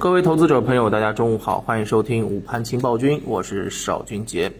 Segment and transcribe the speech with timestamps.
[0.00, 4.50] 各位投资者朋友，大家中午好，欢迎收听午盘情报君，我是邵军杰。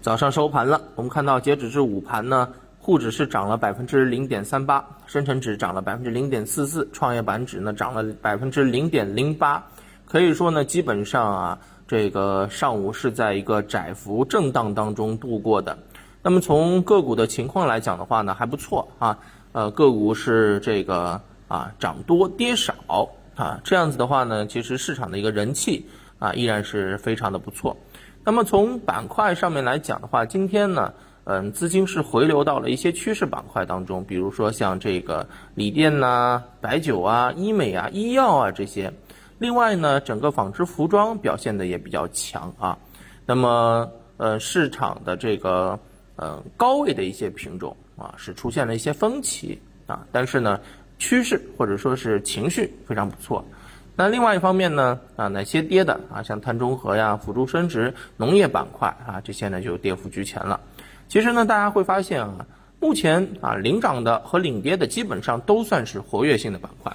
[0.00, 2.48] 早上收盘了，我们看到截止至午盘呢，
[2.80, 9.64] 沪指是涨了百分之零点三八，深成指涨了百分之零点四四，创业板指呢涨了百分之零点零八，
[10.04, 15.78] 可以说呢，基本上啊，这个上午是在一个窄幅震荡当中度过的。
[16.24, 19.16] 那么从个股的情况来讲的话呢，还不错啊，
[19.52, 22.74] 呃，个股是这个啊涨多跌少。
[23.36, 25.86] 啊，这样子的话呢，其实市场的一个人气
[26.18, 27.76] 啊，依然是非常的不错。
[28.22, 30.92] 那么从板块上面来讲的话，今天呢，
[31.24, 38.92] 嗯，资金是回流到了一些趋势板块当中，比如说像这个锂电呐、白酒啊、医美啊、医药啊这些。
[39.38, 42.76] 另外呢，整个纺织服装表现的也比较强啊。
[43.24, 45.78] 那么，呃，市场的这个
[46.16, 50.60] 呃高位的一些品种啊，是出现了一些分歧啊，但是呢。
[51.00, 53.44] 趋势或者说是情绪非常不错，
[53.96, 60.60] 那另外一方面呢啊哪些跌的啊像碳中和呀辅助生殖农业板块啊这些呢就跌幅居前了。
[61.08, 62.46] 其实呢大家会发现啊
[62.78, 66.94] 目前啊领涨的和领跌的基本上都算是活跃性的板块，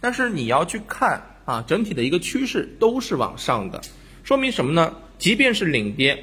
[0.00, 3.80] 但是你要去看啊整体的一个趋势都是往上的，
[4.24, 4.92] 说明什么呢？
[5.18, 6.18] 即便是领跌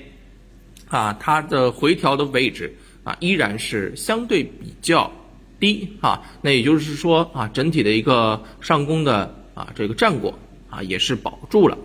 [0.90, 5.12] 啊它的回调的位置啊依然是相对比较。
[5.62, 10.38] 低啊，那也就是说啊，整体的一个上攻的啊这个战果
[10.70, 11.78] 啊也是保住了，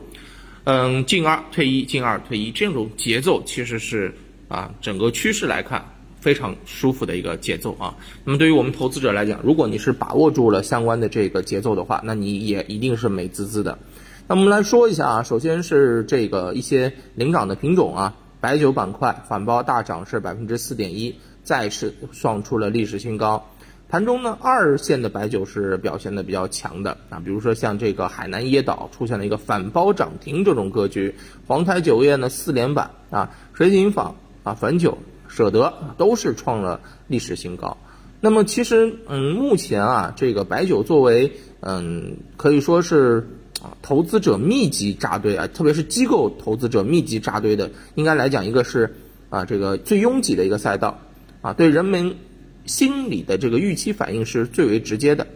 [0.64, 4.16] 嗯，进二退一，进二退一这种节奏其实是
[4.48, 5.84] 啊整个趋势来看
[6.18, 7.94] 非常舒服的一个节奏啊。
[8.24, 13.78] 那么对于我们投资者来讲，如果你是把握住了相关的这个节奏的话，那你也一定是美滋滋的。
[14.26, 23.46] 那我们来说一下啊，首先是这个一些领涨的品种啊，白酒板块反包大涨是百分之四点一，再次创出了历史新高。
[23.88, 31.14] 盘中呢，二线的白酒是表现的比较强的啊，比如说像这个海南椰岛出现了一个反包涨停这种格局，
[31.46, 34.98] 黄台酒业呢四连板啊，水井坊啊汾酒、
[35.28, 37.76] 舍得都是创了历史新高。
[38.20, 43.28] 那么其实嗯，目前啊，这个白酒作为嗯可以说是
[43.62, 48.96] 啊投资者密集扎堆啊，特别是机构投资者密集扎堆的，应该来讲一个是
[49.30, 50.98] 啊这个最拥挤的一个赛道
[51.40, 52.16] 啊，对人们。
[52.66, 55.26] 心理的这个预期反应是最为直接的。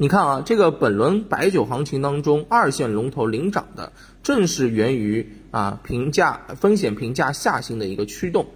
[0.00, 3.92] 你看啊，这个本轮白酒行情当中，二线龙头领涨的，
[4.22, 8.46] 正是源于啊评价风险评价下行的一个驱动。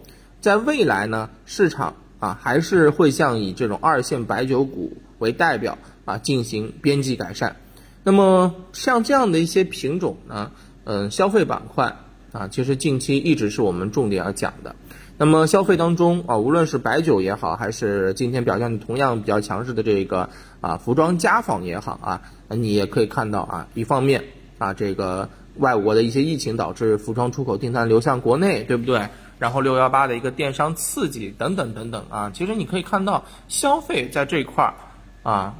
[0.40, 7.56] 在未来呢，市场啊还是会像以这种二线白酒股为代表啊进行边际改善。
[8.04, 10.52] 那么像这样的一些品种呢，
[10.84, 11.96] 嗯，消费板块
[12.32, 14.74] 啊，其实近期一直是我们重点要讲的。
[15.18, 24.24] 那么消费当中啊，无论是白酒也好，还是今天表现同样比较强势的这个啊服装家纺也好啊，你也可以看到啊，一方面
[24.58, 25.28] 啊这个
[25.58, 29.08] 外国的一些疫情导致服装出口订单流向国内，对不对？
[29.38, 34.74] 然后六幺八的一个电商刺激等等等等啊，其实你可以看到消费在这块儿
[35.22, 35.54] 啊。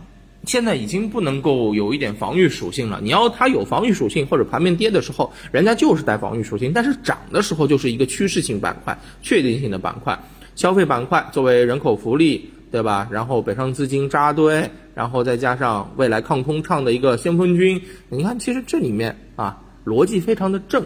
[0.44, 3.00] 现在已经不能够有一点防御属性了。
[3.02, 10.18] 你要它有防御属性，或者盘面跌的时候，人家就是带防御属性；但是涨的时候，就是一个趋势性板块、确定性的板块。
[10.54, 13.08] 消费板块作为人口福利，对吧？
[13.10, 17.80] 然后北上资金扎堆，然后再加上未来抗通畅的一个先锋军，
[18.10, 20.84] 你看，其实这里面啊，逻辑非常的正，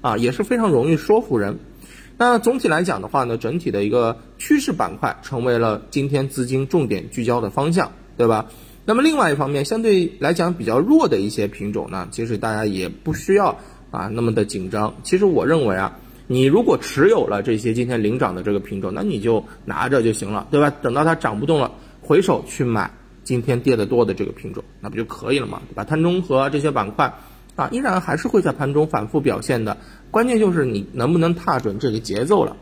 [0.00, 1.58] 啊，也是非常容易说服人。
[2.16, 8.46] 那总体来讲的话呢，整体的一个趋势板块成为了今天资金重点聚焦的方向，对吧？
[8.88, 13.58] 那么另外一方面，相对来讲比较弱的一些品种呢，其实大家也不需要
[13.90, 14.94] 啊那么的紧张。
[15.02, 20.70] 其实我认为啊，你如果持有了这些今天领涨的这个品种，那你就拿着就行了，对吧？
[20.70, 22.90] 等到它涨不动了，回手去买
[23.24, 25.60] 今天跌得多的这个品种，那不就可以了嘛？
[25.68, 25.84] 对吧？
[25.84, 27.12] 碳中和这些板块
[27.56, 29.76] 啊，依然还是会在盘中反复表现的，
[30.10, 32.56] 关键就是你能不能踏准这个节奏了。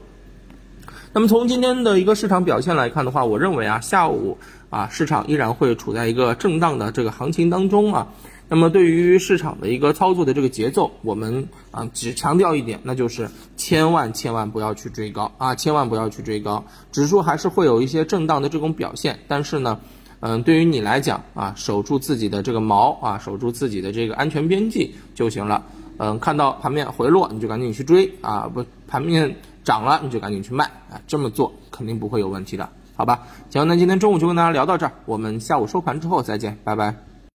[1.17, 4.37] 那么从今天的一个市场表现来看的话，我认为啊，下午
[4.69, 8.09] 啊市场依然会处在一个震荡的这个行情当中啊。
[8.51, 16.63] 那么对于市场的一个操作的这个节奏，我们啊只强调一点，那就是千万千万不要去追高啊，千万不要去追高。
[16.93, 19.81] 指数还是会有一些震荡的这种表现，但是呢，
[20.21, 25.65] 嗯，对于你来讲啊，守住自己的这个毛啊，守住自己的这个安全边际就行了。
[25.99, 29.37] 嗯，看到盘面回落，你就赶紧去追啊，不盘面。
[29.67, 33.27] 涨了你就赶紧去卖啊，这么做肯定不会有问题的，好吧？
[33.51, 37.16] 行，那今天中午就跟大家聊到这儿，我们下午收盘之后再见，拜拜。